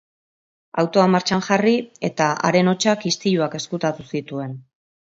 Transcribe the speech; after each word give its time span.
Autoa 0.83 1.03
martxan 1.15 1.43
jarri 1.49 1.75
eta 2.11 2.31
haren 2.49 2.75
hotsak 2.75 3.09
istiluak 3.13 3.63
ezkutatu 3.63 4.11
zituen. 4.15 4.61